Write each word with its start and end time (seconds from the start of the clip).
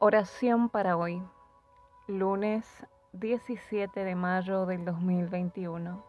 Oración 0.00 0.70
para 0.70 0.96
hoy, 0.96 1.22
lunes 2.08 2.66
17 3.12 4.04
de 4.04 4.16
mayo 4.16 4.66
del 4.66 4.84
2021. 4.84 6.04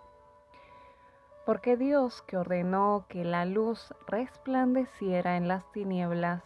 Porque 1.46 1.78
Dios 1.78 2.24
que 2.24 2.36
ordenó 2.36 3.06
que 3.08 3.24
la 3.24 3.46
luz 3.46 3.94
resplandeciera 4.08 5.38
en 5.38 5.48
las 5.48 5.72
tinieblas, 5.72 6.42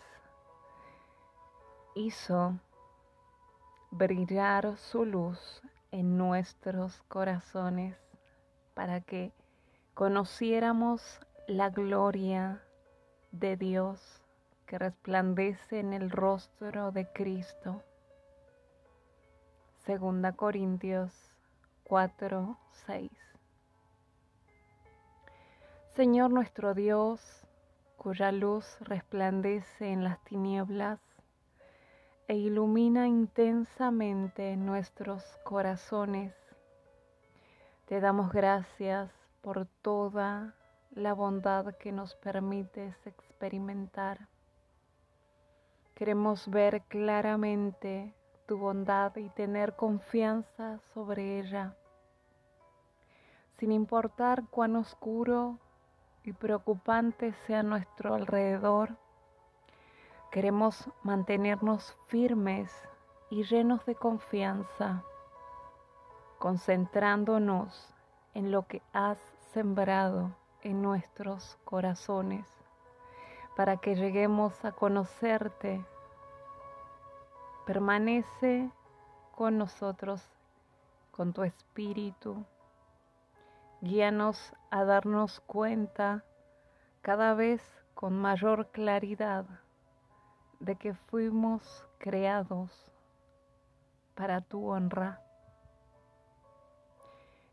hizo 1.95 2.59
brillar 3.89 4.77
su 4.77 5.05
luz 5.05 5.61
en 5.91 6.17
nuestros 6.17 7.01
corazones 7.03 7.95
para 8.73 8.99
que 8.99 9.31
conociéramos 9.93 11.21
la 11.47 11.69
gloria 11.69 12.61
de 13.31 13.55
Dios 13.55 14.21
que 14.69 14.77
resplandece 14.77 15.79
en 15.79 15.93
el 15.93 16.11
rostro 16.11 16.91
de 16.91 17.11
Cristo. 17.11 17.81
Segunda 19.79 20.33
Corintios 20.33 21.11
4, 21.85 22.55
6. 22.85 23.11
Señor 25.95 26.29
nuestro 26.29 26.75
Dios, 26.75 27.47
cuya 27.97 28.31
luz 28.31 28.77
resplandece 28.81 29.91
en 29.91 30.03
las 30.03 30.23
tinieblas 30.23 30.99
e 32.27 32.35
ilumina 32.35 33.07
intensamente 33.07 34.55
nuestros 34.55 35.23
corazones, 35.43 36.35
te 37.87 37.99
damos 37.99 38.31
gracias 38.31 39.09
por 39.41 39.65
toda 39.81 40.53
la 40.91 41.13
bondad 41.13 41.73
que 41.77 41.91
nos 41.91 42.13
permites 42.13 42.95
experimentar. 43.07 44.27
Queremos 45.99 46.49
ver 46.49 46.83
claramente 46.83 48.15
tu 48.45 48.57
bondad 48.57 49.13
y 49.17 49.27
tener 49.31 49.75
confianza 49.75 50.79
sobre 50.93 51.39
ella, 51.39 51.75
sin 53.57 53.73
importar 53.73 54.45
cuán 54.49 54.77
oscuro 54.77 55.57
y 56.23 56.31
preocupante 56.31 57.33
sea 57.45 57.63
nuestro 57.63 58.13
alrededor. 58.13 58.95
Queremos 60.31 60.89
mantenernos 61.03 61.97
firmes 62.07 62.71
y 63.29 63.43
llenos 63.43 63.85
de 63.85 63.95
confianza, 63.95 65.03
concentrándonos 66.37 67.93
en 68.33 68.51
lo 68.51 68.65
que 68.67 68.81
has 68.93 69.17
sembrado 69.51 70.33
en 70.61 70.81
nuestros 70.81 71.57
corazones 71.65 72.45
para 73.59 73.75
que 73.75 73.93
lleguemos 73.93 74.63
a 74.63 74.71
conocerte. 74.71 75.83
Permanece 77.69 78.71
con 79.35 79.59
nosotros, 79.59 80.27
con 81.11 81.33
tu 81.33 81.43
espíritu. 81.43 82.43
Guíanos 83.81 84.55
a 84.71 84.83
darnos 84.85 85.39
cuenta 85.41 86.25
cada 87.03 87.35
vez 87.35 87.61
con 87.93 88.19
mayor 88.19 88.71
claridad 88.71 89.45
de 90.59 90.77
que 90.77 90.95
fuimos 90.95 91.85
creados 91.99 92.91
para 94.15 94.41
tu 94.41 94.67
honra. 94.67 95.21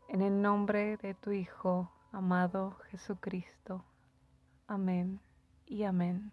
En 0.07 0.23
el 0.23 0.41
nombre 0.41 0.97
de 0.97 1.13
tu 1.13 1.29
Hijo, 1.29 1.91
amado 2.11 2.71
Jesucristo. 2.89 3.85
Amén 4.65 5.19
y 5.67 5.83
amén. 5.83 6.31